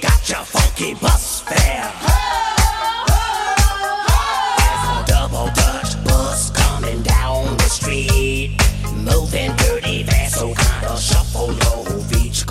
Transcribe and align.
got 0.00 0.28
your 0.28 0.44
funky 0.44 0.94
bus 0.94 1.40
fare. 1.42 1.92
There's 4.58 4.84
a 4.90 5.04
double 5.06 5.46
Dutch 5.54 6.02
bus 6.04 6.50
coming 6.50 7.02
down 7.02 7.56
the 7.56 7.68
street. 7.68 8.58
Moving 8.92 9.54
dirty, 9.56 10.04
fast, 10.04 10.36
so 10.36 10.54
kinda 10.54 10.96
shuffle 11.00 11.52
your 11.52 12.00
feet. 12.08 12.44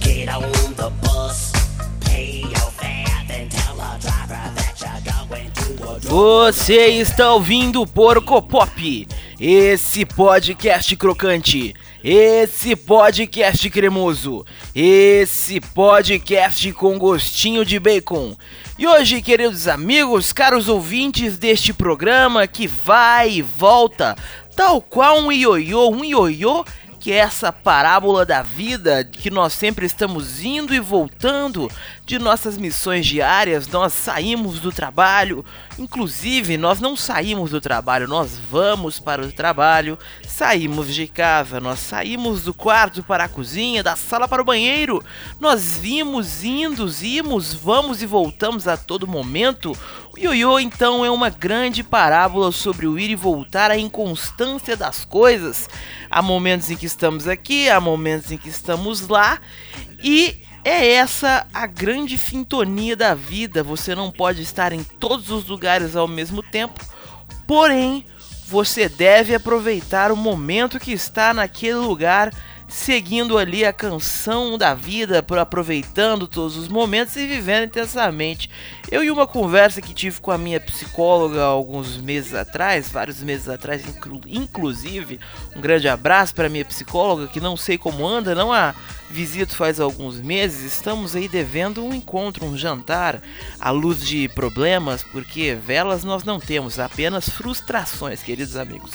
Get 0.00 0.28
on 0.28 0.42
the 0.76 0.90
bus, 1.02 1.52
pay 2.00 2.40
your 2.42 2.70
fare, 2.78 3.24
then 3.28 3.48
tell 3.48 3.76
the 3.76 3.98
driver 4.00 4.50
that 4.56 4.74
you're 4.80 5.02
going 5.14 5.50
to 5.52 5.90
a 5.90 6.00
Você 6.00 6.88
está 7.00 7.32
ouvindo 7.32 7.86
Porco 7.86 8.42
Pop, 8.42 8.70
esse 9.38 10.04
podcast 10.04 10.94
crocante, 10.96 11.74
esse 12.02 12.76
podcast 12.76 13.68
cremoso, 13.68 14.46
esse 14.74 15.60
podcast 15.60 16.72
com 16.72 16.98
gostinho 16.98 17.64
de 17.64 17.78
bacon. 17.80 18.36
E 18.78 18.86
hoje, 18.86 19.20
queridos 19.20 19.66
amigos, 19.66 20.32
caros 20.32 20.68
ouvintes 20.68 21.38
deste 21.38 21.72
programa 21.72 22.46
que 22.46 22.66
vai 22.66 23.32
e 23.32 23.42
volta, 23.42 24.16
tal 24.54 24.80
qual 24.80 25.18
um 25.18 25.32
ioiô, 25.32 25.90
um 25.90 26.04
ioiô 26.04 26.64
que 27.04 27.12
é 27.12 27.16
essa 27.16 27.52
parábola 27.52 28.24
da 28.24 28.40
vida 28.40 29.04
que 29.04 29.28
nós 29.28 29.52
sempre 29.52 29.84
estamos 29.84 30.42
indo 30.42 30.74
e 30.74 30.80
voltando 30.80 31.70
de 32.06 32.18
nossas 32.18 32.58
missões 32.58 33.06
diárias, 33.06 33.66
nós 33.66 33.94
saímos 33.94 34.60
do 34.60 34.70
trabalho, 34.70 35.42
inclusive 35.78 36.58
nós 36.58 36.78
não 36.78 36.94
saímos 36.94 37.50
do 37.50 37.62
trabalho, 37.62 38.06
nós 38.06 38.38
vamos 38.50 39.00
para 39.00 39.22
o 39.22 39.32
trabalho, 39.32 39.98
saímos 40.26 40.94
de 40.94 41.06
casa, 41.06 41.60
nós 41.60 41.78
saímos 41.78 42.42
do 42.42 42.52
quarto 42.52 43.02
para 43.02 43.24
a 43.24 43.28
cozinha, 43.28 43.82
da 43.82 43.96
sala 43.96 44.28
para 44.28 44.42
o 44.42 44.44
banheiro, 44.44 45.02
nós 45.40 45.78
vimos, 45.78 46.44
indos, 46.44 47.02
imos, 47.02 47.54
vamos 47.54 48.02
e 48.02 48.06
voltamos 48.06 48.68
a 48.68 48.76
todo 48.76 49.06
momento. 49.06 49.72
O 50.14 50.18
ioiô 50.18 50.60
então 50.60 51.04
é 51.06 51.10
uma 51.10 51.30
grande 51.30 51.82
parábola 51.82 52.52
sobre 52.52 52.86
o 52.86 52.98
ir 52.98 53.10
e 53.10 53.16
voltar, 53.16 53.70
a 53.70 53.78
inconstância 53.78 54.76
das 54.76 55.06
coisas. 55.06 55.68
Há 56.10 56.20
momentos 56.20 56.70
em 56.70 56.76
que 56.76 56.86
estamos 56.86 57.26
aqui, 57.26 57.70
há 57.70 57.80
momentos 57.80 58.30
em 58.30 58.36
que 58.36 58.48
estamos 58.48 59.08
lá, 59.08 59.40
e 60.02 60.44
é 60.64 60.92
essa 60.92 61.46
a 61.52 61.66
grande 61.66 62.16
sintonia 62.16 62.96
da 62.96 63.14
vida. 63.14 63.62
Você 63.62 63.94
não 63.94 64.10
pode 64.10 64.42
estar 64.42 64.72
em 64.72 64.82
todos 64.82 65.30
os 65.30 65.46
lugares 65.46 65.94
ao 65.94 66.08
mesmo 66.08 66.42
tempo, 66.42 66.80
porém 67.46 68.06
você 68.46 68.88
deve 68.88 69.34
aproveitar 69.34 70.10
o 70.10 70.16
momento 70.16 70.80
que 70.80 70.92
está 70.92 71.32
naquele 71.34 71.76
lugar, 71.76 72.32
seguindo 72.68 73.38
ali 73.38 73.64
a 73.64 73.72
canção 73.72 74.56
da 74.56 74.74
vida, 74.74 75.22
por 75.22 75.38
aproveitando 75.38 76.26
todos 76.26 76.56
os 76.56 76.68
momentos 76.68 77.16
e 77.16 77.26
vivendo 77.26 77.64
intensamente. 77.64 78.50
Eu 78.90 79.02
e 79.04 79.10
uma 79.10 79.26
conversa 79.26 79.80
que 79.80 79.94
tive 79.94 80.20
com 80.20 80.30
a 80.30 80.38
minha 80.38 80.60
psicóloga 80.60 81.42
alguns 81.42 81.96
meses 81.96 82.34
atrás, 82.34 82.88
vários 82.88 83.22
meses 83.22 83.48
atrás, 83.48 83.86
inclu 83.86 84.20
inclusive, 84.26 85.20
um 85.54 85.60
grande 85.60 85.88
abraço 85.88 86.34
para 86.34 86.48
minha 86.48 86.64
psicóloga 86.64 87.26
que 87.26 87.40
não 87.40 87.56
sei 87.56 87.76
como 87.76 88.06
anda, 88.06 88.34
não 88.34 88.52
a 88.52 88.74
visito 89.10 89.54
faz 89.54 89.78
alguns 89.78 90.20
meses, 90.20 90.74
estamos 90.74 91.14
aí 91.14 91.28
devendo 91.28 91.84
um 91.84 91.94
encontro, 91.94 92.44
um 92.44 92.56
jantar 92.56 93.22
à 93.60 93.70
luz 93.70 94.04
de 94.04 94.28
problemas, 94.28 95.04
porque 95.04 95.54
velas 95.54 96.02
nós 96.02 96.24
não 96.24 96.40
temos, 96.40 96.78
apenas 96.78 97.28
frustrações, 97.28 98.22
queridos 98.22 98.56
amigos. 98.56 98.92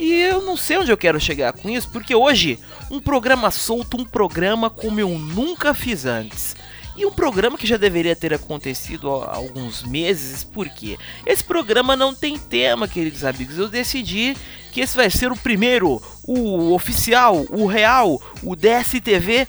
E 0.00 0.14
eu 0.14 0.40
não 0.40 0.56
sei 0.56 0.78
onde 0.78 0.90
eu 0.90 0.96
quero 0.96 1.20
chegar 1.20 1.52
com 1.52 1.68
isso, 1.68 1.86
porque 1.90 2.14
hoje 2.14 2.58
um 2.90 2.98
programa 2.98 3.50
solto, 3.50 3.98
um 3.98 4.04
programa 4.04 4.70
como 4.70 4.98
eu 4.98 5.10
nunca 5.10 5.74
fiz 5.74 6.06
antes. 6.06 6.56
E 6.96 7.04
um 7.04 7.12
programa 7.12 7.58
que 7.58 7.66
já 7.66 7.76
deveria 7.76 8.16
ter 8.16 8.32
acontecido 8.32 9.10
há 9.10 9.36
alguns 9.36 9.82
meses, 9.82 10.42
porque 10.42 10.96
esse 11.26 11.44
programa 11.44 11.94
não 11.94 12.14
tem 12.14 12.38
tema, 12.38 12.88
queridos 12.88 13.24
amigos. 13.24 13.58
Eu 13.58 13.68
decidi 13.68 14.34
que 14.72 14.80
esse 14.80 14.96
vai 14.96 15.10
ser 15.10 15.30
o 15.32 15.36
primeiro, 15.36 16.00
o 16.24 16.72
oficial, 16.72 17.44
o 17.50 17.66
real, 17.66 18.22
o 18.42 18.56
DSTV 18.56 19.46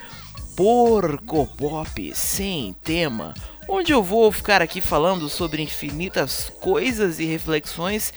Porco 0.57 1.47
Pop 1.55 2.11
sem 2.13 2.75
tema, 2.83 3.33
onde 3.69 3.93
eu 3.93 4.03
vou 4.03 4.29
ficar 4.33 4.61
aqui 4.61 4.81
falando 4.81 5.29
sobre 5.29 5.61
infinitas 5.61 6.51
coisas 6.59 7.19
e 7.19 7.25
reflexões 7.25 8.13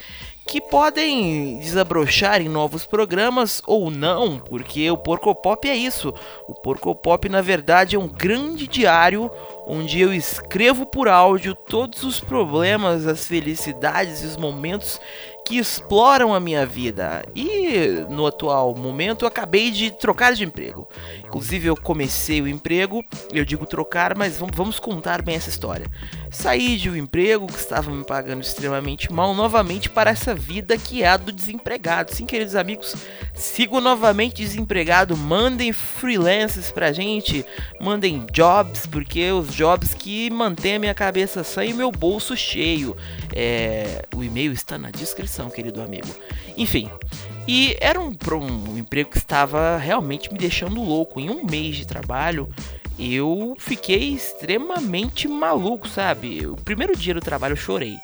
que 0.46 0.60
podem 0.60 1.58
desabrochar 1.58 2.40
em 2.40 2.48
novos 2.48 2.84
programas 2.86 3.62
ou 3.66 3.90
não, 3.90 4.38
porque 4.38 4.90
o 4.90 4.96
Porco 4.96 5.34
Pop 5.34 5.68
é 5.68 5.74
isso. 5.74 6.12
O 6.46 6.54
Porco 6.54 6.94
Pop, 6.94 7.28
na 7.28 7.40
verdade, 7.40 7.96
é 7.96 7.98
um 7.98 8.08
grande 8.08 8.68
diário 8.68 9.30
onde 9.66 10.00
eu 10.00 10.12
escrevo 10.12 10.86
por 10.86 11.08
áudio 11.08 11.54
todos 11.54 12.02
os 12.02 12.20
problemas, 12.20 13.06
as 13.06 13.26
felicidades 13.26 14.22
e 14.22 14.26
os 14.26 14.36
momentos 14.36 15.00
que 15.46 15.58
exploram 15.58 16.32
a 16.32 16.40
minha 16.40 16.64
vida. 16.64 17.22
E 17.34 18.04
no 18.08 18.26
atual 18.26 18.74
momento 18.74 19.24
eu 19.24 19.28
acabei 19.28 19.70
de 19.70 19.90
trocar 19.90 20.32
de 20.32 20.42
emprego. 20.42 20.88
Inclusive 21.22 21.66
eu 21.66 21.76
comecei 21.76 22.40
o 22.40 22.48
emprego, 22.48 23.04
eu 23.30 23.44
digo 23.44 23.66
trocar, 23.66 24.16
mas 24.16 24.38
vamos 24.38 24.80
contar 24.80 25.20
bem 25.20 25.36
essa 25.36 25.50
história. 25.50 25.86
Saí 26.30 26.78
de 26.78 26.88
um 26.88 26.96
emprego 26.96 27.46
que 27.46 27.58
estava 27.58 27.90
me 27.90 28.04
pagando 28.04 28.42
extremamente 28.42 29.12
mal 29.12 29.34
novamente 29.34 29.90
para 29.90 30.10
essa 30.10 30.34
vida 30.34 30.78
que 30.78 31.02
é 31.02 31.08
a 31.08 31.16
do 31.16 31.30
desempregado. 31.30 32.14
Sim, 32.14 32.24
queridos 32.24 32.56
amigos, 32.56 32.96
sigo 33.34 33.80
novamente 33.80 34.36
desempregado. 34.36 35.14
Mandem 35.14 35.72
freelances 35.72 36.72
pra 36.72 36.90
gente, 36.90 37.44
mandem 37.80 38.24
jobs, 38.32 38.86
porque 38.86 39.30
os 39.30 39.53
jobs 39.54 39.94
que 39.94 40.28
mantêm 40.30 40.76
a 40.76 40.78
minha 40.78 40.94
cabeça 40.94 41.44
sã 41.44 41.64
e 41.64 41.72
meu 41.72 41.90
bolso 41.90 42.36
cheio. 42.36 42.96
É, 43.34 44.04
o 44.14 44.22
e-mail 44.22 44.52
está 44.52 44.76
na 44.76 44.90
descrição, 44.90 45.48
querido 45.48 45.80
amigo. 45.80 46.08
Enfim, 46.56 46.90
e 47.46 47.76
era 47.80 48.00
um, 48.00 48.12
um 48.70 48.78
emprego 48.78 49.10
que 49.10 49.18
estava 49.18 49.76
realmente 49.76 50.32
me 50.32 50.38
deixando 50.38 50.82
louco. 50.82 51.20
Em 51.20 51.30
um 51.30 51.44
mês 51.44 51.76
de 51.76 51.86
trabalho, 51.86 52.48
eu 52.98 53.54
fiquei 53.58 54.14
extremamente 54.14 55.28
maluco, 55.28 55.88
sabe? 55.88 56.46
O 56.46 56.56
primeiro 56.56 56.96
dia 56.96 57.14
do 57.14 57.20
trabalho 57.20 57.52
eu 57.52 57.56
chorei. 57.56 57.96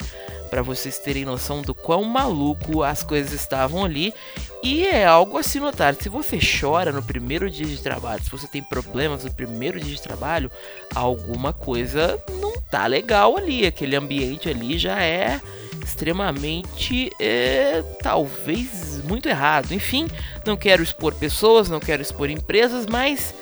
Para 0.51 0.61
vocês 0.61 0.99
terem 0.99 1.25
noção 1.25 1.61
do 1.61 1.73
quão 1.73 2.03
maluco 2.03 2.83
as 2.83 3.01
coisas 3.01 3.31
estavam 3.31 3.85
ali. 3.85 4.13
E 4.61 4.85
é 4.85 5.05
algo 5.05 5.37
a 5.37 5.43
se 5.43 5.59
notar. 5.59 5.95
Se 5.95 6.09
você 6.09 6.37
chora 6.37 6.91
no 6.91 7.01
primeiro 7.01 7.49
dia 7.49 7.65
de 7.65 7.81
trabalho, 7.81 8.21
se 8.21 8.29
você 8.29 8.47
tem 8.47 8.61
problemas 8.61 9.23
no 9.23 9.33
primeiro 9.33 9.79
dia 9.79 9.95
de 9.95 10.01
trabalho, 10.01 10.51
alguma 10.93 11.53
coisa 11.53 12.21
não 12.41 12.51
tá 12.69 12.85
legal 12.85 13.37
ali. 13.37 13.65
Aquele 13.65 13.95
ambiente 13.95 14.49
ali 14.49 14.77
já 14.77 15.01
é 15.01 15.41
extremamente, 15.83 17.09
é, 17.19 17.81
talvez 18.03 19.01
muito 19.05 19.29
errado. 19.29 19.73
Enfim, 19.73 20.07
não 20.45 20.57
quero 20.57 20.83
expor 20.83 21.15
pessoas, 21.15 21.69
não 21.69 21.79
quero 21.79 22.01
expor 22.01 22.29
empresas, 22.29 22.85
mas 22.85 23.33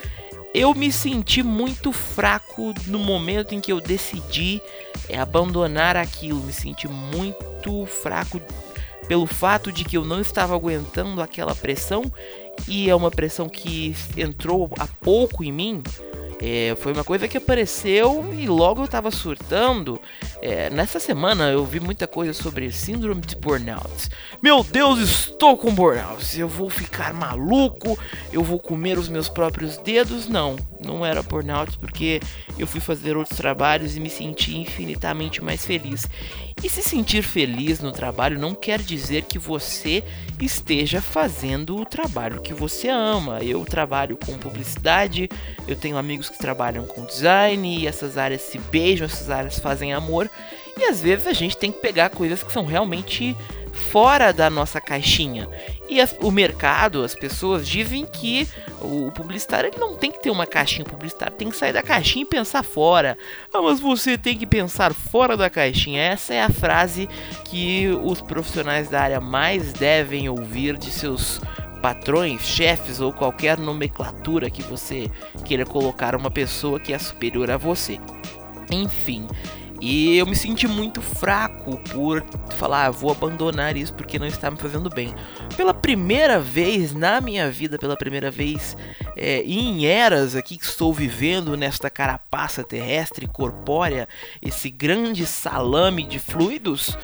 eu 0.54 0.74
me 0.74 0.92
senti 0.92 1.44
muito 1.44 1.92
fraco 1.92 2.74
no 2.88 3.00
momento 3.00 3.54
em 3.54 3.60
que 3.60 3.72
eu 3.72 3.80
decidi 3.80 4.62
é, 5.08 5.20
abandonar 5.20 5.96
aquilo. 5.96 6.42
Me 6.42 6.54
senti 6.54 6.88
muito 6.88 7.86
fraco 7.86 8.42
pelo 9.08 9.26
fato 9.26 9.72
de 9.72 9.84
que 9.84 9.98
eu 9.98 10.06
não 10.06 10.20
estava 10.20 10.56
aguentando 10.56 11.22
aquela 11.22 11.56
pressão 11.56 12.04
e 12.68 12.90
é 12.90 12.96
uma 12.96 13.12
pressão 13.12 13.48
que 13.48 13.96
entrou 14.18 14.70
há 14.78 14.88
pouco 14.88 15.44
em 15.44 15.52
mim. 15.52 15.84
É, 16.42 16.74
foi 16.80 16.94
uma 16.94 17.04
coisa 17.04 17.28
que 17.28 17.38
apareceu 17.38 18.34
e 18.34 18.48
logo 18.48 18.84
eu 18.84 18.88
tava 18.88 19.12
surtando. 19.12 20.00
É, 20.42 20.70
nessa 20.70 21.00
semana 21.00 21.52
eu 21.52 21.66
vi 21.66 21.82
muita 21.82 22.08
coisa 22.08 22.32
sobre 22.32 22.72
síndrome 22.72 23.22
de 23.22 23.36
burnout. 23.36 24.09
Meu 24.41 24.64
Deus, 24.64 25.00
estou 25.00 25.58
com 25.58 25.74
burnout. 25.74 26.40
Eu 26.40 26.47
vou 26.47 26.70
ficar 26.70 27.14
maluco, 27.14 28.00
eu 28.32 28.41
vou 28.41 28.58
comer 28.58 28.97
os 28.97 29.09
meus 29.09 29.28
próprios 29.28 29.78
dedos. 29.78 30.30
Não, 30.30 30.56
não 30.80 31.06
era 31.06 31.22
burnout 31.22 31.78
porque 31.78 32.22
eu 32.58 32.66
fui 32.66 32.80
fazer 32.80 33.18
outros 33.18 33.38
trabalhos 33.38 33.97
e 33.97 34.00
me 34.00 34.09
senti 34.09 34.58
infinitamente 34.58 35.44
mais 35.44 35.66
feliz. 35.66 36.08
E 36.61 36.67
se 36.67 36.82
sentir 36.82 37.23
feliz 37.23 37.79
no 37.79 37.91
trabalho 37.91 38.38
não 38.38 38.53
quer 38.53 38.82
dizer 38.82 39.23
que 39.23 39.40
você 39.40 40.03
esteja 40.41 41.02
fazendo 41.02 41.78
o 41.78 41.85
trabalho 41.85 42.41
que 42.41 42.53
você 42.53 42.90
ama. 42.90 43.40
Eu 43.41 43.64
trabalho 43.64 44.17
com 44.17 44.38
publicidade, 44.38 45.29
eu 45.66 45.76
tenho 45.78 45.97
amigos 45.97 46.28
que 46.28 46.38
trabalham 46.38 46.85
com 46.85 47.06
design 47.06 47.79
e 47.79 47.88
essas 47.88 48.17
áreas 48.17 48.41
se 48.41 48.58
beijam, 48.58 49.06
essas 49.06 49.29
áreas 49.29 49.58
fazem 49.58 49.94
amor. 49.94 50.29
E 50.78 50.84
às 50.84 51.02
vezes 51.02 51.28
a 51.28 51.34
gente 51.34 51.58
tem 51.58 51.72
que 51.72 51.79
pegar 51.79 52.09
coisas 52.09 52.44
que 52.44 52.52
são 52.52 52.66
realmente 52.66 53.35
fora 53.79 54.31
da 54.31 54.49
nossa 54.49 54.79
caixinha. 54.79 55.49
E 55.90 55.97
o 56.22 56.29
mercado, 56.29 57.03
as 57.03 57.16
pessoas 57.16 57.67
dizem 57.67 58.05
que 58.05 58.47
o 58.79 59.11
publicitário 59.11 59.70
ele 59.70 59.79
não 59.79 59.96
tem 59.96 60.11
que 60.11 60.22
ter 60.22 60.29
uma 60.29 60.46
caixinha, 60.46 60.85
o 60.85 60.90
publicitário 60.90 61.35
tem 61.35 61.49
que 61.49 61.55
sair 61.55 61.73
da 61.73 61.81
caixinha 61.81 62.23
e 62.23 62.28
pensar 62.28 62.61
fora. 62.64 63.17
Ah, 63.53 63.61
mas 63.61 63.79
você 63.79 64.17
tem 64.17 64.37
que 64.37 64.46
pensar 64.46 64.93
fora 64.93 65.35
da 65.35 65.49
caixinha. 65.49 66.02
Essa 66.02 66.34
é 66.34 66.41
a 66.43 66.49
frase 66.49 67.09
que 67.46 67.87
os 68.03 68.22
profissionais 68.22 68.90
da 68.90 69.02
área 69.02 69.20
mais 69.20 69.73
devem 69.73 70.29
ouvir 70.29 70.78
de 70.78 70.91
seus 70.91 71.41
patrões, 71.82 72.41
chefes 72.41 72.99
ou 72.99 73.11
qualquer 73.11 73.58
nomenclatura 73.58 74.49
que 74.49 74.61
você 74.61 75.09
queira 75.46 75.66
colocar 75.66 76.16
uma 76.16 76.29
pessoa 76.29 76.79
que 76.79 76.93
é 76.93 76.99
superior 76.99 77.49
a 77.49 77.58
você. 77.58 77.99
Enfim, 78.72 79.28
e 79.81 80.17
eu 80.17 80.26
me 80.26 80.35
senti 80.35 80.67
muito 80.67 81.02
fraco 81.02 81.78
por 81.90 82.23
falar, 82.55 82.87
ah, 82.87 82.91
vou 82.91 83.11
abandonar 83.11 83.78
isso 83.78 83.93
porque 83.93 84.20
não 84.20 84.28
está 84.28 84.52
me 84.52 84.58
fazendo 84.58 84.90
bem. 84.90 85.14
Pela 85.55 85.73
primeira 85.73 86.40
vez 86.40 86.93
na 86.93 87.22
minha 87.22 87.49
vida, 87.49 87.78
pela 87.78 87.96
primeira 87.96 88.29
vez 88.29 88.76
é, 89.16 89.41
em 89.43 89.85
eras 89.85 90.35
aqui 90.35 90.58
que 90.58 90.66
estou 90.66 90.93
vivendo 90.93 91.55
nesta 91.55 91.90
carapaça 91.90 92.64
terrestre 92.64 93.28
corpórea, 93.28 94.08
esse 94.41 94.70
grande 94.70 95.26
salame 95.26 96.03
de 96.03 96.20
fluidos, 96.20 96.97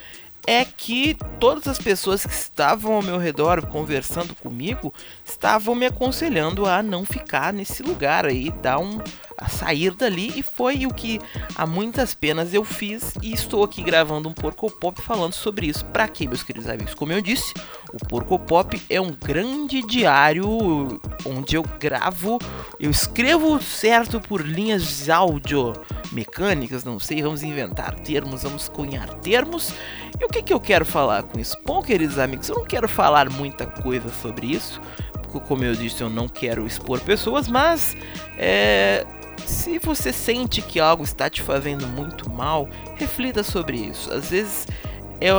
é 0.47 0.63
que 0.63 1.17
todas 1.39 1.67
as 1.67 1.77
pessoas 1.77 2.25
que 2.25 2.33
estavam 2.33 2.93
ao 2.93 3.01
meu 3.01 3.17
redor 3.17 3.65
conversando 3.67 4.35
comigo 4.35 4.93
estavam 5.23 5.73
me 5.73 5.85
aconselhando 5.85 6.65
a 6.65 6.83
não 6.83 7.03
ficar 7.03 7.51
nesse 7.51 7.81
lugar 7.81 8.25
aí, 8.25 8.51
dar 8.61 8.79
um 8.79 8.99
a 9.37 9.49
sair 9.49 9.93
dali 9.93 10.31
e 10.35 10.41
foi 10.41 10.85
o 10.85 10.93
que 10.93 11.19
a 11.55 11.65
muitas 11.65 12.13
penas 12.13 12.53
eu 12.53 12.63
fiz 12.63 13.13
e 13.21 13.33
estou 13.33 13.63
aqui 13.63 13.81
gravando 13.81 14.29
um 14.29 14.33
Porco 14.33 14.71
Pop 14.71 15.01
falando 15.01 15.33
sobre 15.33 15.67
isso. 15.67 15.83
Para 15.85 16.07
quê, 16.07 16.27
meus 16.27 16.43
queridos 16.43 16.69
amigos? 16.69 16.93
Como 16.93 17.11
eu 17.11 17.21
disse, 17.21 17.53
o 17.93 17.97
Porco 18.07 18.39
Pop 18.39 18.81
é 18.89 18.99
um 18.99 19.11
grande 19.11 19.81
diário 19.81 20.47
onde 21.25 21.55
eu 21.55 21.63
gravo, 21.79 22.39
eu 22.79 22.89
escrevo 22.89 23.61
certo 23.61 24.21
por 24.21 24.41
linhas 24.41 25.09
áudio 25.09 25.73
mecânicas, 26.11 26.83
não 26.83 26.99
sei, 26.99 27.21
vamos 27.21 27.43
inventar 27.43 27.99
termos, 27.99 28.43
vamos 28.43 28.69
cunhar 28.69 29.09
termos 29.15 29.73
e 30.19 30.25
o 30.25 30.29
que, 30.29 30.41
que 30.41 30.53
eu 30.53 30.59
quero 30.59 30.85
falar 30.85 31.23
com 31.23 31.39
isso? 31.39 31.57
Bom, 31.65 31.81
queridos 31.81 32.17
amigos, 32.17 32.49
eu 32.49 32.55
não 32.55 32.65
quero 32.65 32.87
falar 32.87 33.29
muita 33.29 33.65
coisa 33.65 34.09
sobre 34.09 34.47
isso, 34.47 34.81
porque, 35.21 35.39
como 35.39 35.63
eu 35.63 35.75
disse, 35.75 36.01
eu 36.01 36.09
não 36.09 36.27
quero 36.27 36.65
expor 36.65 36.99
pessoas, 37.01 37.47
mas 37.47 37.95
é, 38.37 39.05
se 39.45 39.77
você 39.79 40.13
sente 40.13 40.61
que 40.61 40.79
algo 40.79 41.03
está 41.03 41.29
te 41.29 41.41
fazendo 41.41 41.87
muito 41.87 42.29
mal, 42.29 42.69
reflita 42.95 43.43
sobre 43.43 43.77
isso. 43.77 44.11
Às 44.11 44.29
vezes 44.29 44.67
é 45.21 45.31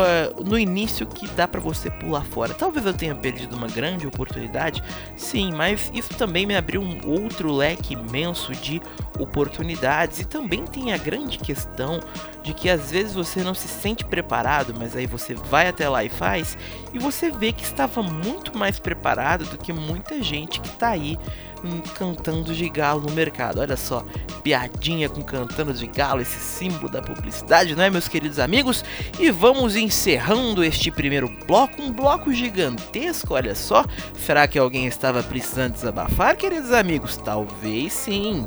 no 0.45 0.59
início 0.59 1.07
que 1.07 1.27
dá 1.29 1.47
para 1.47 1.61
você 1.61 1.91
pular 1.91 2.25
fora. 2.25 2.55
Talvez 2.55 2.87
eu 2.87 2.95
tenha 2.95 3.15
perdido 3.15 3.57
uma 3.57 3.69
grande 3.69 4.07
oportunidade, 4.07 4.83
sim, 5.17 5.53
mas 5.53 5.91
isso 5.95 6.15
também 6.15 6.47
me 6.47 6.57
abriu 6.57 6.81
um 6.81 6.99
outro 7.07 7.53
leque 7.53 7.95
imenso 7.95 8.53
de 8.53 8.81
oportunidades 9.19 10.21
e 10.21 10.25
também 10.25 10.65
tem 10.65 10.93
a 10.93 10.97
grande 10.97 11.39
questão 11.39 12.01
de 12.43 12.55
que 12.55 12.69
às 12.69 12.91
vezes 12.91 13.13
você 13.13 13.43
não 13.43 13.55
se 13.55 13.67
sente 13.67 14.05
preparado, 14.05 14.75
mas 14.79 14.95
aí 14.95 15.07
você 15.07 15.35
vai 15.35 15.69
até 15.69 15.89
lá 15.89 16.05
e 16.05 16.09
faz 16.09 16.57
e 16.95 16.99
você 16.99 17.31
vê 17.31 17.53
que 17.53 17.65
estava 17.65 18.03
muito 18.03 18.57
mais 18.57 18.79
preparado 18.79 19.45
do 19.47 19.59
que 19.59 19.73
muita 19.73 20.23
gente 20.23 20.61
que 20.61 20.69
está 20.69 20.91
aí 20.91 21.19
hum, 21.65 21.81
cantando 21.97 22.55
de 22.55 22.69
galo 22.69 23.03
no 23.03 23.13
mercado. 23.13 23.61
Olha 23.61 23.77
só, 23.77 24.05
piadinha 24.43 25.09
com 25.09 25.23
cantando 25.23 25.75
de 25.75 25.87
galo, 25.89 26.21
esse 26.21 26.39
símbolo 26.39 26.89
da 26.89 27.03
publicidade, 27.03 27.75
não 27.75 27.83
é, 27.83 27.91
meus 27.91 28.07
queridos 28.07 28.39
amigos? 28.39 28.85
E 29.19 29.31
vamos 29.31 29.66
encerrando 29.75 30.63
este 30.63 30.91
primeiro 30.91 31.29
bloco, 31.47 31.83
um 31.83 31.91
bloco 31.91 32.33
gigantesco, 32.33 33.35
olha 33.35 33.55
só. 33.55 33.85
Será 34.15 34.47
que 34.47 34.59
alguém 34.59 34.87
estava 34.87 35.23
precisando 35.23 35.73
desabafar, 35.73 36.37
queridos 36.37 36.73
amigos? 36.73 37.17
Talvez 37.17 37.93
sim. 37.93 38.47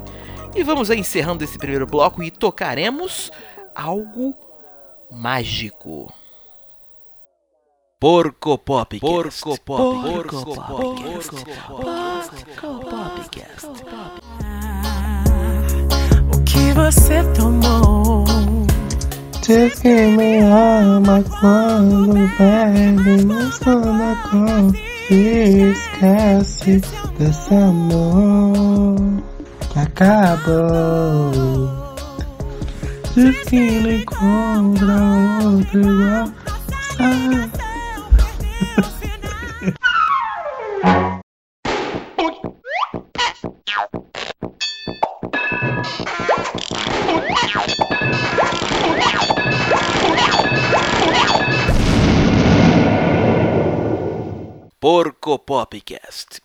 E 0.56 0.64
vamos 0.64 0.90
encerrando 0.90 1.44
esse 1.44 1.58
primeiro 1.58 1.86
bloco 1.86 2.24
e 2.24 2.32
tocaremos 2.32 3.32
algo 3.76 4.36
mágico. 5.12 6.14
Porco 8.00 8.58
Pop. 8.58 8.98
Porco 9.00 9.60
Pop. 9.60 10.02
Porco 10.02 10.46
Pop. 10.46 10.56
Porco 10.56 10.56
Pop. 10.56 11.02
Porco 11.68 12.80
Popcast. 12.80 14.59
Diz 19.50 19.80
que 19.80 19.90
me 19.90 20.42
ama 20.44 21.24
quando 21.40 22.14
bebe, 22.38 23.26
mas 23.26 23.58
quando 23.58 24.16
confia, 24.30 25.72
esquece 25.72 26.80
desse 27.18 27.56
amor 27.56 28.96
que 29.74 29.80
acabou. 29.80 31.32
Diz 33.16 33.44
que 33.46 33.82
não 33.82 33.92
encontra 33.92 34.94
outro 35.44 35.82
igual. 35.82 36.30
Ah. 37.00 37.50
Porco 54.82 55.38
Popcast. 55.38 56.40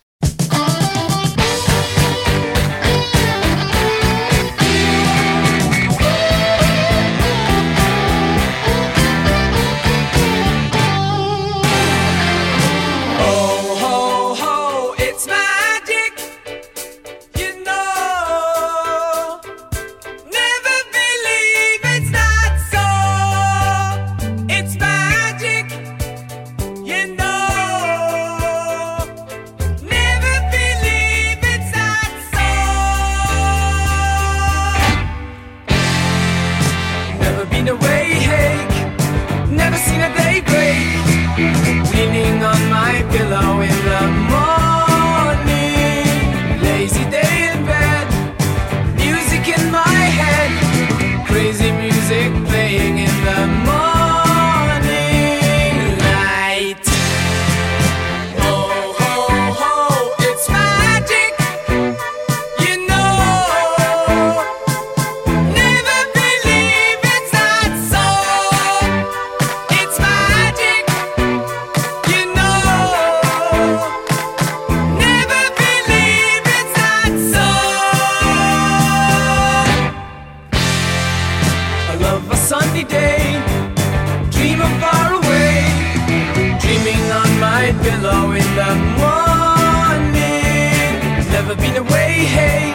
Hey, 92.25 92.73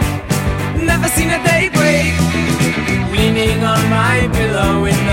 never 0.85 1.09
seen 1.09 1.31
a 1.31 1.43
day 1.45 1.69
break 1.73 2.15
leaning 3.13 3.63
on 3.65 3.83
my 3.91 4.29
pillow 4.33 4.85
in 4.85 5.10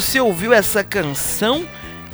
você 0.00 0.18
ouviu 0.18 0.54
essa 0.54 0.82
canção 0.82 1.68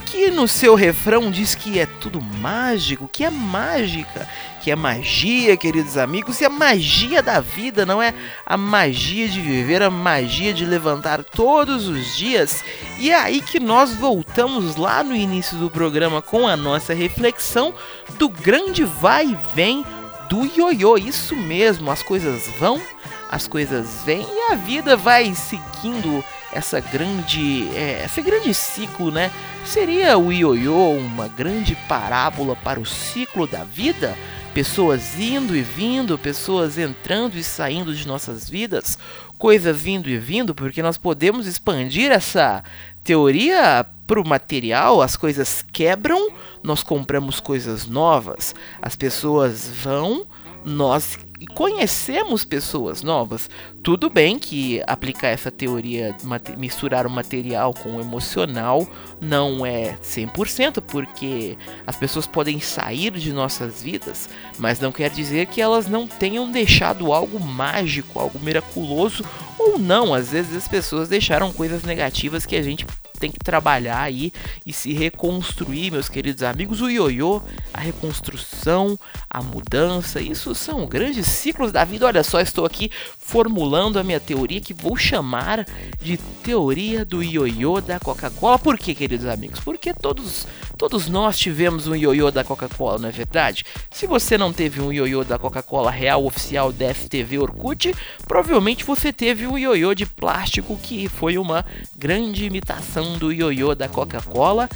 que 0.07 0.28
no 0.28 0.49
seu 0.49 0.75
refrão 0.75 1.31
diz 1.31 1.55
que 1.55 1.78
é 1.78 1.87
tudo 1.87 2.21
mágico, 2.21 3.09
que 3.09 3.23
é 3.23 3.31
mágica, 3.31 4.28
que 4.61 4.73
é 4.73 4.76
magia, 4.76 5.57
queridos 5.57 5.97
amigos, 5.97 6.40
e 6.40 6.45
a 6.45 6.50
magia 6.50 7.23
da 7.23 7.38
vida 7.38 7.87
não 7.87 8.02
é 8.02 8.12
a 8.45 8.57
magia 8.57 9.28
de 9.28 9.40
viver, 9.40 9.85
a 9.85 9.90
magia 9.90 10.52
de 10.52 10.64
levantar 10.64 11.23
todos 11.23 11.87
os 11.87 12.16
dias. 12.16 12.64
E 12.99 13.12
é 13.12 13.14
aí 13.14 13.40
que 13.40 13.61
nós 13.61 13.95
voltamos 13.95 14.75
lá 14.75 15.05
no 15.05 15.14
início 15.14 15.57
do 15.57 15.71
programa 15.71 16.21
com 16.21 16.49
a 16.49 16.57
nossa 16.57 16.93
reflexão 16.93 17.73
do 18.19 18.28
grande 18.28 18.83
vai 18.83 19.26
e 19.26 19.38
vem 19.55 19.87
do 20.28 20.45
ioiô. 20.45 20.99
Isso 20.99 21.37
mesmo, 21.37 21.88
as 21.88 22.02
coisas 22.02 22.49
vão, 22.59 22.83
as 23.31 23.47
coisas 23.47 24.02
vêm 24.05 24.26
e 24.28 24.52
a 24.52 24.57
vida 24.57 24.97
vai 24.97 25.33
seguindo 25.37 26.25
essa 26.57 26.81
grande, 26.81 27.69
é, 27.75 28.05
esse 28.05 28.23
grande 28.23 28.53
ciclo, 28.55 29.11
né? 29.11 29.31
Seria 29.65 30.17
o 30.17 30.33
ioiô 30.33 30.93
uma 30.93 31.29
grande 31.29 31.77
parábola 31.89 32.57
para 32.57 32.81
o 32.81 32.87
ciclo 32.87 33.47
da 33.47 33.63
vida? 33.63 34.17
Pessoas 34.55 35.21
indo 35.21 35.55
e 35.55 35.61
vindo, 35.61 36.17
pessoas 36.17 36.79
entrando 36.79 37.37
e 37.37 37.45
saindo 37.45 37.95
de 37.95 38.09
nossas 38.09 38.49
vidas, 38.49 38.99
coisas 39.37 39.77
vindo 39.79 40.09
e 40.09 40.17
vindo, 40.17 40.55
porque 40.55 40.83
nós 40.83 40.97
podemos 40.97 41.47
expandir 41.47 42.11
essa 42.11 42.65
teoria 43.05 43.85
para 44.07 44.21
o 44.21 44.27
material, 44.27 45.03
as 45.03 45.15
coisas 45.15 45.63
quebram, 45.73 46.31
nós 46.63 46.83
compramos 46.83 47.39
coisas 47.39 47.87
novas, 47.87 48.55
as 48.81 48.97
pessoas 48.97 49.69
vão, 49.83 50.27
nós 50.67 51.17
conhecemos 51.55 52.45
pessoas 52.45 53.05
novas. 53.05 53.49
Tudo 53.85 54.11
bem 54.11 54.37
que 54.37 54.83
aplicar 54.85 55.29
essa 55.29 55.49
teoria, 55.49 56.17
misturar 56.57 57.07
o 57.07 57.11
material 57.11 57.73
com 57.73 57.97
o 57.97 58.01
emocional, 58.01 58.85
não 59.21 59.65
é 59.65 59.97
100%, 60.03 60.81
porque 60.81 61.57
as 61.87 61.95
pessoas 61.95 62.27
podem 62.27 62.59
sair 62.59 63.13
de 63.13 63.33
nossas 63.33 63.81
vidas, 63.81 64.29
mas 64.59 64.81
não 64.81 64.91
quer 64.91 65.11
dizer 65.11 65.47
que 65.47 65.61
elas 65.61 65.87
não 65.87 66.05
tenham 66.05 66.51
deixado 66.51 67.13
algo 67.13 67.39
mágico, 67.39 68.19
algo 68.19 68.41
miraculoso, 68.41 69.25
ou 69.57 69.79
não. 69.79 70.13
Às 70.13 70.33
vezes 70.33 70.57
as 70.57 70.67
pessoas 70.67 71.09
deixaram 71.09 71.53
coisas 71.53 71.85
negativas 71.85 72.45
que 72.45 72.57
a 72.57 72.63
gente 72.63 72.85
tem 73.17 73.31
que 73.31 73.39
trabalhar 73.39 74.01
aí 74.03 74.33
e 74.65 74.73
se 74.73 74.93
reconstruir, 74.93 75.91
meus 75.91 76.09
queridos 76.09 76.43
amigos. 76.43 76.81
O 76.81 76.89
ioiô, 76.89 77.43
a 77.73 77.81
reconstrução, 77.81 78.99
a 79.29 79.43
mudança, 79.43 80.21
isso 80.21 80.55
são 80.55 80.87
grandes 80.87 81.27
ciclos 81.27 81.73
da 81.73 81.85
vida. 81.85 82.07
Olha 82.07 82.23
só, 82.23 82.41
estou 82.41 82.65
aqui 82.65 82.91
formulando 83.19 83.99
a 83.99 84.05
minha 84.05 84.21
teoria 84.21 84.61
que 84.61 84.73
vou 84.73 84.97
chamar 84.97 85.67
de 86.01 86.17
teoria 86.43 87.05
do 87.05 87.23
ioiô 87.23 87.81
da 87.81 87.99
Coca-Cola. 87.99 88.59
Por 88.59 88.79
quê, 88.79 88.95
queridos 88.95 89.27
amigos? 89.27 89.61
Porque 89.61 89.93
todos, 89.93 90.47
todos 90.79 91.09
nós 91.09 91.39
tivemos 91.39 91.87
um 91.87 91.95
ioiô 91.95 92.31
da 92.31 92.45
Coca-Cola, 92.45 92.99
não 92.99 93.09
é 93.09 93.13
verdade? 93.13 93.65
Se 93.91 94.07
você 94.07 94.39
não 94.39 94.53
teve 94.53 94.81
um 94.81 94.93
ioiô 94.93 95.25
da 95.25 95.39
Coca-Cola 95.39 95.91
real 95.91 96.25
oficial 96.25 96.73
da 96.73 96.95
FTV 96.95 97.39
Orkut, 97.39 97.95
provavelmente 98.27 98.85
você 98.85 99.13
teve 99.13 99.47
um 99.47 99.59
ioiô 99.59 99.95
de 99.95 100.07
plástico 100.07 100.79
que 100.81 101.09
foi 101.09 101.37
uma 101.37 101.65
grande 101.97 102.45
imitação 102.45 103.06
do 103.15 103.33
ioiô 103.33 103.75
da 103.75 103.89
Coca-Cola 103.89 104.69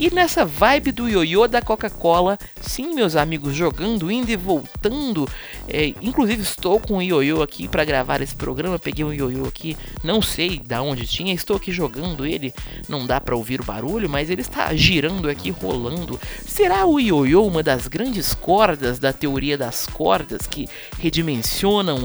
e 0.00 0.14
nessa 0.14 0.44
vibe 0.44 0.92
do 0.92 1.08
ioiô 1.08 1.48
da 1.48 1.60
Coca-Cola, 1.60 2.38
sim, 2.60 2.94
meus 2.94 3.16
amigos, 3.16 3.52
jogando, 3.52 4.12
indo 4.12 4.30
e 4.30 4.36
voltando. 4.36 5.28
É, 5.66 5.88
inclusive, 6.00 6.40
estou 6.40 6.78
com 6.78 6.98
o 6.98 7.02
ioiô 7.02 7.42
aqui 7.42 7.66
para 7.66 7.84
gravar 7.84 8.20
esse 8.20 8.32
programa. 8.34 8.78
Peguei 8.78 9.04
um 9.04 9.12
ioiô 9.12 9.44
aqui, 9.46 9.76
não 10.04 10.22
sei 10.22 10.60
da 10.60 10.80
onde 10.80 11.04
tinha, 11.04 11.34
estou 11.34 11.56
aqui 11.56 11.72
jogando 11.72 12.24
ele. 12.24 12.54
Não 12.88 13.08
dá 13.08 13.20
para 13.20 13.34
ouvir 13.34 13.60
o 13.60 13.64
barulho, 13.64 14.08
mas 14.08 14.30
ele 14.30 14.42
está 14.42 14.72
girando 14.72 15.28
aqui, 15.28 15.50
rolando. 15.50 16.20
Será 16.46 16.86
o 16.86 17.00
ioiô 17.00 17.44
uma 17.44 17.64
das 17.64 17.88
grandes 17.88 18.32
cordas 18.32 19.00
da 19.00 19.12
teoria 19.12 19.58
das 19.58 19.88
cordas 19.88 20.46
que 20.46 20.68
redimensionam, 21.00 21.98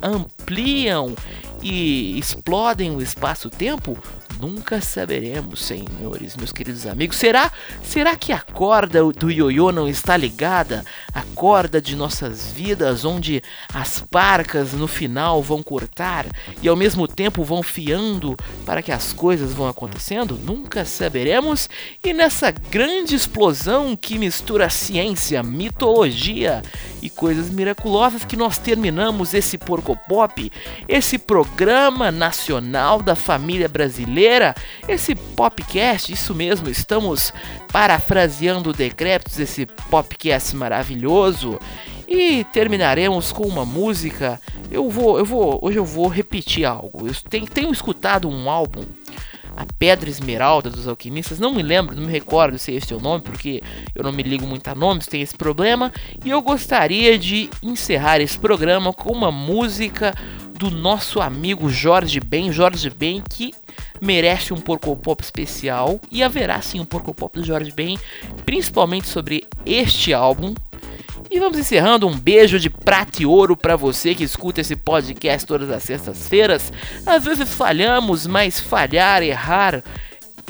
ampliam 0.00 1.16
e 1.60 2.16
explodem 2.16 2.94
o 2.94 3.02
espaço-tempo? 3.02 3.98
Nunca 4.40 4.80
saberemos, 4.80 5.62
senhores, 5.62 6.34
meus 6.34 6.50
queridos 6.50 6.86
amigos. 6.86 7.18
Será? 7.18 7.52
Será 7.82 8.16
que 8.16 8.32
a 8.32 8.40
corda 8.40 9.04
do 9.12 9.30
ioiô 9.30 9.70
não 9.70 9.86
está 9.86 10.16
ligada 10.16 10.82
à 11.12 11.20
corda 11.34 11.80
de 11.80 11.94
nossas 11.94 12.50
vidas, 12.50 13.04
onde 13.04 13.42
as 13.74 14.00
parcas 14.00 14.72
no 14.72 14.88
final 14.88 15.42
vão 15.42 15.62
cortar 15.62 16.24
e 16.62 16.68
ao 16.68 16.74
mesmo 16.74 17.06
tempo 17.06 17.44
vão 17.44 17.62
fiando 17.62 18.34
para 18.64 18.80
que 18.80 18.90
as 18.90 19.12
coisas 19.12 19.52
vão 19.52 19.68
acontecendo? 19.68 20.38
Nunca 20.42 20.86
saberemos. 20.86 21.68
E 22.02 22.14
nessa 22.14 22.50
grande 22.50 23.14
explosão 23.14 23.94
que 23.94 24.18
mistura 24.18 24.70
ciência, 24.70 25.42
mitologia 25.42 26.62
e 27.02 27.10
coisas 27.10 27.50
miraculosas 27.50 28.24
que 28.24 28.36
nós 28.36 28.56
terminamos 28.56 29.34
esse 29.34 29.58
Porco 29.58 29.94
Pop, 30.08 30.50
esse 30.88 31.18
programa 31.18 32.10
nacional 32.10 33.02
da 33.02 33.14
família 33.14 33.68
brasileira, 33.68 34.29
esse 34.88 35.14
popcast, 35.14 36.12
isso 36.12 36.34
mesmo, 36.34 36.68
estamos 36.68 37.32
parafraseando 37.72 38.72
decrépitos 38.72 39.38
esse 39.38 39.66
popcast 39.90 40.54
maravilhoso 40.56 41.58
e 42.08 42.44
terminaremos 42.52 43.32
com 43.32 43.46
uma 43.46 43.64
música. 43.64 44.40
Eu 44.70 44.88
vou, 44.90 45.18
eu 45.18 45.24
vou, 45.24 45.58
hoje 45.62 45.78
eu 45.78 45.84
vou 45.84 46.08
repetir 46.08 46.64
algo. 46.64 47.06
Eu 47.06 47.14
tenho, 47.28 47.46
tenho 47.46 47.72
escutado 47.72 48.28
um 48.28 48.50
álbum 48.50 48.84
a 49.56 49.66
Pedra 49.78 50.08
Esmeralda 50.08 50.70
dos 50.70 50.88
Alquimistas. 50.88 51.38
Não 51.38 51.52
me 51.52 51.62
lembro, 51.62 51.94
não 51.94 52.04
me 52.04 52.12
recordo 52.12 52.58
se 52.58 52.72
esse 52.72 52.92
é 52.92 52.96
o 52.96 53.00
nome, 53.00 53.22
porque 53.22 53.62
eu 53.94 54.02
não 54.02 54.12
me 54.12 54.22
ligo 54.22 54.46
muito 54.46 54.66
a 54.68 54.74
nomes, 54.74 55.06
tem 55.06 55.20
esse 55.20 55.36
problema. 55.36 55.92
E 56.24 56.30
eu 56.30 56.40
gostaria 56.40 57.18
de 57.18 57.50
encerrar 57.62 58.20
esse 58.20 58.38
programa 58.38 58.92
com 58.92 59.12
uma 59.12 59.30
música 59.30 60.14
do 60.54 60.70
nosso 60.70 61.20
amigo 61.20 61.68
Jorge 61.68 62.20
Ben. 62.20 62.52
Jorge 62.52 62.90
Ben 62.90 63.22
que 63.28 63.52
merece 64.00 64.52
um 64.52 64.56
Porco 64.56 64.96
Pop 64.96 65.22
especial. 65.22 66.00
E 66.10 66.22
haverá 66.22 66.60
sim 66.62 66.80
um 66.80 66.84
Porco 66.84 67.14
Pop 67.14 67.38
do 67.38 67.44
Jorge 67.44 67.72
Ben, 67.72 67.98
principalmente 68.44 69.08
sobre 69.08 69.46
este 69.64 70.12
álbum, 70.12 70.54
e 71.30 71.38
vamos 71.38 71.58
encerrando 71.58 72.08
um 72.08 72.18
beijo 72.18 72.58
de 72.58 72.68
prata 72.68 73.22
e 73.22 73.26
ouro 73.26 73.56
para 73.56 73.76
você 73.76 74.16
que 74.16 74.24
escuta 74.24 74.62
esse 74.62 74.74
podcast 74.74 75.46
todas 75.46 75.70
as 75.70 75.84
sextas-feiras. 75.84 76.72
Às 77.06 77.24
vezes 77.24 77.54
falhamos, 77.54 78.26
mas 78.26 78.58
falhar, 78.58 79.22
errar 79.22 79.82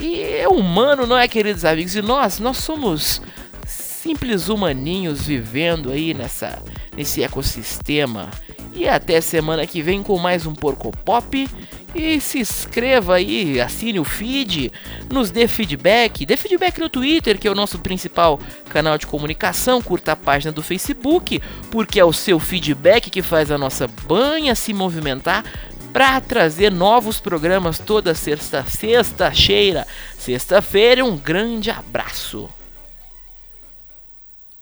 e 0.01 0.23
é 0.23 0.49
humano, 0.49 1.07
não 1.07 1.19
é, 1.19 1.29
queridos 1.29 1.67
amigos? 1.67 1.95
E 1.95 2.01
nós, 2.01 2.39
nós 2.39 2.57
somos 2.57 3.21
simples 3.67 4.49
humaninhos 4.49 5.27
vivendo 5.27 5.91
aí 5.91 6.15
nessa 6.15 6.63
nesse 6.97 7.23
ecossistema. 7.23 8.31
E 8.73 8.89
até 8.89 9.21
semana 9.21 9.67
que 9.67 9.83
vem 9.83 10.03
com 10.03 10.19
mais 10.19 10.47
um 10.47 10.55
Porco 10.55 10.91
Pop. 11.05 11.49
E 11.95 12.21
se 12.21 12.39
inscreva 12.39 13.17
aí, 13.17 13.61
assine 13.61 13.99
o 13.99 14.05
feed, 14.05 14.73
nos 15.11 15.31
dê 15.31 15.49
feedback, 15.49 16.25
dê 16.25 16.37
feedback 16.37 16.79
no 16.79 16.89
Twitter, 16.89 17.39
que 17.39 17.49
é 17.49 17.51
o 17.51 17.55
nosso 17.55 17.81
principal 17.81 18.39
canal 18.69 18.97
de 18.97 19.07
comunicação, 19.07 19.83
curta 19.83 20.13
a 20.13 20.17
página 20.17 20.53
do 20.53 20.63
Facebook, 20.63 21.43
porque 21.71 21.99
é 21.99 22.05
o 22.05 22.13
seu 22.13 22.39
feedback 22.39 23.11
que 23.11 23.23
faz 23.23 23.51
a 23.51 23.59
nossa 23.59 23.89
banha 23.89 24.55
se 24.55 24.73
movimentar 24.73 25.45
para 25.93 26.21
trazer 26.21 26.71
novos 26.71 27.21
programas 27.21 27.79
toda 27.79 28.15
sexta, 28.15 28.65
sexta-feira. 28.65 29.87
Sexta-feira, 30.17 31.05
um 31.05 31.17
grande 31.17 31.71
abraço. 31.71 32.49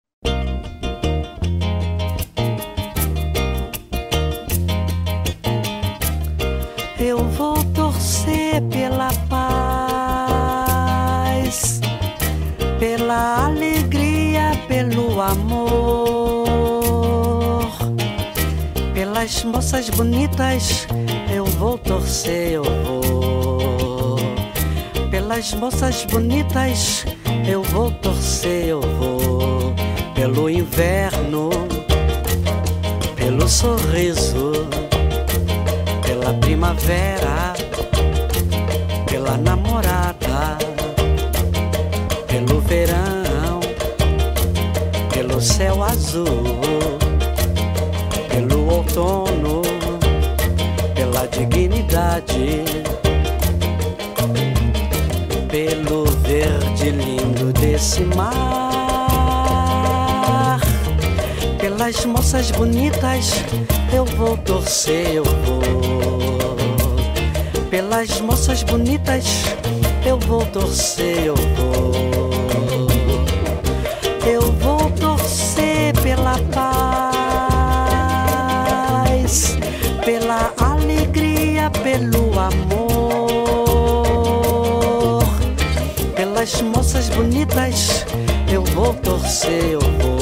Pelas 19.30 19.44
moças 19.44 19.90
bonitas. 19.90 20.86
Eu 21.32 21.44
vou 21.44 21.78
torcer, 21.78 22.52
eu 22.52 22.64
vou. 22.64 24.16
Pelas 25.10 25.54
moças 25.54 26.04
bonitas, 26.04 27.04
eu 27.46 27.62
vou 27.62 27.92
torcer, 27.92 28.66
eu 28.66 28.80
vou. 28.80 29.72
Pelo 30.14 30.50
inverno, 30.50 31.50
pelo 33.16 33.48
sorriso 33.48 34.68
pela 36.02 36.34
primavera, 36.34 37.54
pela 39.06 39.36
namorada, 39.36 40.58
pelo 42.26 42.60
verão, 42.60 43.60
pelo 45.12 45.40
céu 45.40 45.82
azul, 45.82 46.60
sono, 49.00 49.62
pela 50.94 51.26
dignidade, 51.28 52.64
pelo 55.48 56.04
verde 56.20 56.90
lindo 56.90 57.50
desse 57.54 58.02
mar, 58.02 59.00
pelas 61.58 62.04
moças 62.04 62.50
bonitas 62.50 63.42
eu 63.90 64.04
vou 64.04 64.36
torcer, 64.36 65.14
eu 65.14 65.24
vou. 65.24 65.70
Pelas 67.70 68.20
moças 68.20 68.62
bonitas 68.64 69.24
eu 70.04 70.18
vou 70.18 70.44
torcer, 70.44 71.24
eu 71.24 71.36
vou. 71.56 71.94
Eu 74.26 74.42
Pelas 86.50 86.62
moças 86.62 87.08
bonitas 87.10 88.04
eu 88.52 88.64
vou 88.64 88.92
torcer, 88.94 89.70
eu 89.70 89.80
vou. 89.80 90.18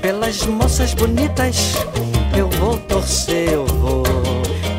Pelas 0.00 0.46
moças 0.46 0.94
bonitas 0.94 1.74
eu 2.34 2.48
vou 2.48 2.78
torcer, 2.78 3.52
eu 3.52 3.66
vou. 3.66 4.02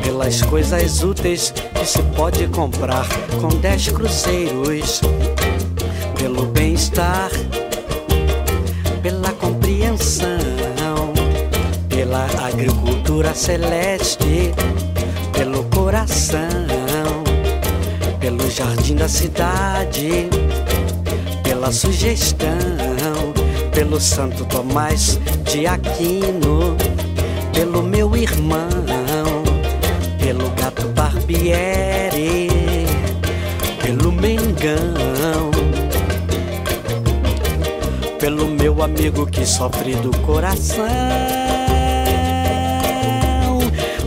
Pelas 0.02 0.42
coisas 0.42 1.04
úteis 1.04 1.54
que 1.74 1.86
se 1.86 2.02
pode 2.16 2.48
comprar 2.48 3.06
com 3.40 3.48
dez 3.60 3.86
cruzeiros. 3.88 5.00
Pelo 6.18 6.46
bem-estar, 6.46 7.30
pela 9.00 9.30
compreensão, 9.32 10.26
pela 11.88 12.26
agricultura 12.48 13.32
celeste, 13.32 14.52
pelo 15.32 15.62
coração, 15.64 16.65
pelo 18.46 18.50
jardim 18.50 18.94
da 18.94 19.08
cidade, 19.08 20.28
pela 21.42 21.72
sugestão, 21.72 22.48
pelo 23.74 24.00
Santo 24.00 24.44
Tomás 24.44 25.18
de 25.50 25.66
Aquino, 25.66 26.76
pelo 27.52 27.82
meu 27.82 28.16
irmão, 28.16 28.68
pelo 30.18 30.48
gato 30.50 30.86
Barbieri, 30.88 32.48
pelo 33.82 34.12
Mengão, 34.12 35.50
pelo 38.20 38.46
meu 38.46 38.80
amigo 38.82 39.26
que 39.26 39.44
sofre 39.44 39.96
do 39.96 40.16
coração, 40.18 40.86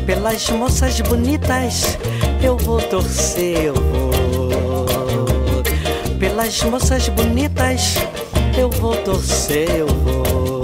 pelas 0.05 0.49
moças 0.49 1.01
bonitas 1.01 1.97
eu 2.41 2.57
vou 2.57 2.79
torcer, 2.81 3.65
eu 3.65 3.73
vou. 3.73 4.08
Pelas 6.19 6.61
moças 6.63 7.07
bonitas 7.09 7.95
eu 8.57 8.69
vou 8.69 8.93
torcer, 8.97 9.69
eu 9.69 9.87
vou. 9.87 10.63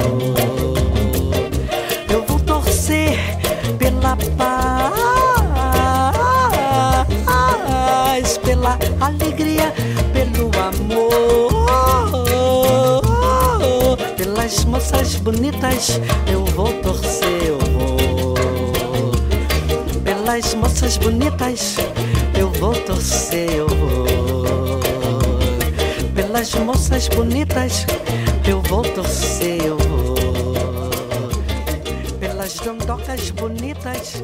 Eu 2.11 2.25
vou 2.27 2.37
torcer 2.41 3.17
pela 3.77 4.17
paz, 4.37 4.67
pela 8.39 8.77
alegria, 8.99 9.73
pelo 10.11 10.51
amor. 10.59 11.51
Pelas 14.17 14.65
moças 14.65 15.15
bonitas 15.15 16.01
eu 16.29 16.43
vou 16.43 16.73
torcer, 16.81 17.43
eu 17.47 17.57
vou. 17.59 18.35
Pelas 20.03 20.53
moças 20.53 20.97
bonitas 20.97 21.77
eu 22.37 22.49
vou 22.51 22.73
torcer, 22.73 23.53
eu 23.53 23.74
Pelas 26.45 26.63
moças 26.63 27.07
bonitas 27.07 27.87
eu 28.47 28.61
vou 28.61 28.83
torcer, 28.83 29.65
eu 29.65 29.77
vou. 29.79 30.15
Pelas 32.19 32.53
dondocas 32.59 33.31
bonitas 33.31 34.23